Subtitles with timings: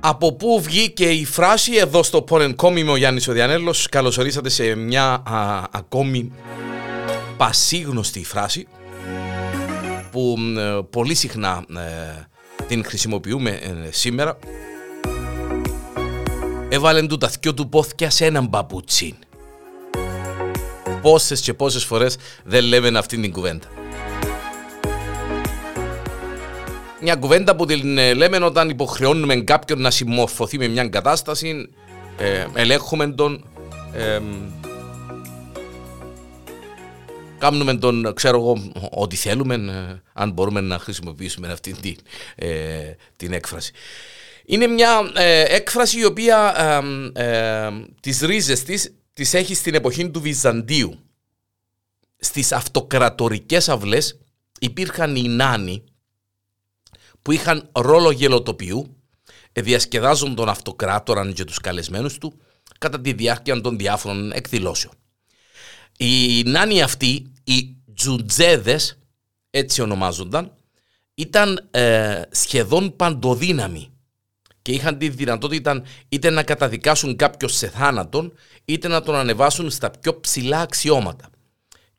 [0.00, 4.48] Από πού βγήκε η φράση εδώ στο Porn.com είμαι ο Γιάννης ο Διανέλος; Καλώς ορίσατε
[4.48, 6.32] σε μια α, ακόμη
[7.36, 8.66] πασίγνωστη φράση
[10.10, 12.26] που ε, πολύ συχνά ε,
[12.66, 14.38] την χρησιμοποιούμε ε, σήμερα.
[16.68, 19.14] Έβαλεν του τα θκιο του πόθηκια σε έναν παπουτσίν.
[21.02, 23.66] Πόσες και πόσες φορές δεν λέμε αυτή την κουβέντα
[27.00, 31.68] μια κουβέντα που την ε, λέμε όταν υποχρεώνουμε κάποιον να συμμορφωθεί με μια κατάσταση,
[32.18, 33.44] ε, ελέγχουμε τον,
[33.92, 34.20] ε,
[37.38, 41.96] κάνουμε τον, ξέρω εγώ, ό,τι θέλουμε, ε, αν μπορούμε να χρησιμοποιήσουμε αυτή την,
[42.34, 42.48] ε,
[43.16, 43.72] την έκφραση.
[44.44, 45.10] Είναι μια
[45.46, 46.54] έκφραση η οποία
[48.00, 50.98] τις ρίζες της τις έχει στην εποχή του Βυζαντίου.
[52.18, 54.18] Στις αυτοκρατορικές αυλές
[54.60, 55.84] υπήρχαν οι νάνοι
[57.22, 58.96] που είχαν ρόλο γελοτοποιού,
[59.52, 62.40] διασκεδάζουν τον αυτοκράτορα και τους καλεσμένους του
[62.78, 64.94] κατά τη διάρκεια των διάφορων εκδηλώσεων.
[65.98, 68.98] Οι νάνοι αυτοί, οι τζουτζέδες,
[69.50, 70.52] έτσι ονομάζονταν,
[71.14, 73.90] ήταν ε, σχεδόν παντοδύναμοι
[74.62, 78.32] και είχαν τη δυνατότητα είτε να καταδικάσουν κάποιο σε θάνατον,
[78.64, 81.30] είτε να τον ανεβάσουν στα πιο ψηλά αξιώματα.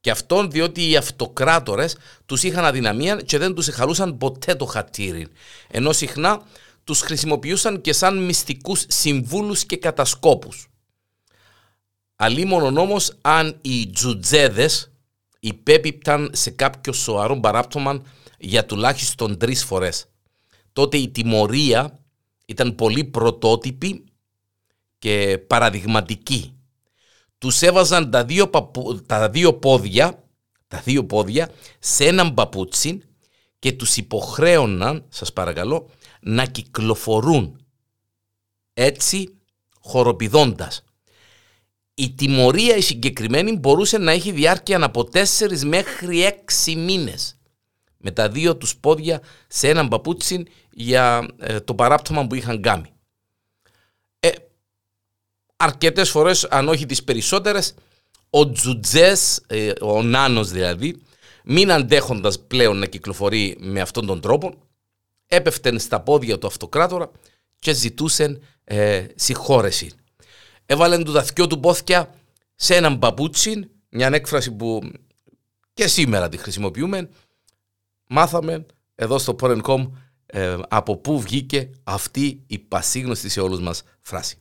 [0.01, 5.27] Και αυτόν διότι οι αυτοκράτορες τους είχαν αδυναμία και δεν τους εχαλούσαν ποτέ το χατήρι.
[5.67, 6.41] Ενώ συχνά
[6.83, 10.67] τους χρησιμοποιούσαν και σαν μυστικούς συμβούλους και κατασκόπους.
[12.15, 14.91] Αλίμονον όμως αν οι τζουτζέδες
[15.39, 18.01] υπέπιπταν σε κάποιο σοαρό παράπτωμα
[18.37, 20.05] για τουλάχιστον τρεις φορές.
[20.73, 21.99] Τότε η τιμωρία
[22.45, 24.03] ήταν πολύ πρωτότυπη
[24.99, 26.60] και παραδειγματική
[27.41, 28.49] τους έβαζαν τα δύο,
[29.05, 30.21] τα δύο πόδια
[30.71, 33.01] τα δύο πόδια σε έναν παπούτσι
[33.59, 35.89] και τους υποχρέωναν, σας παρακαλώ,
[36.21, 37.65] να κυκλοφορούν
[38.73, 39.37] έτσι
[39.79, 40.83] χοροπηδώντας.
[41.93, 47.37] Η τιμωρία η συγκεκριμένη μπορούσε να έχει διάρκεια από τέσσερις μέχρι έξι μήνες
[47.97, 52.93] με τα δύο τους πόδια σε έναν παπούτσι για ε, το παράπτωμα που είχαν κάνει
[55.61, 57.73] αρκετές φορές, αν όχι τις περισσότερες,
[58.29, 61.01] ο Τζουτζές, ε, ο Νάνος δηλαδή,
[61.43, 64.53] μην αντέχοντας πλέον να κυκλοφορεί με αυτόν τον τρόπο,
[65.27, 67.11] έπεφτεν στα πόδια του αυτοκράτορα
[67.59, 69.91] και ζητούσαν ε, συγχώρεση.
[70.65, 72.13] Έβαλαν του δαθκιό του πόθηκια
[72.55, 74.91] σε έναν παπούτσι, μια έκφραση που
[75.73, 77.09] και σήμερα τη χρησιμοποιούμε.
[78.07, 79.89] Μάθαμε εδώ στο Porn.com
[80.25, 84.40] ε, από πού βγήκε αυτή η πασίγνωστη σε όλους μας φράση.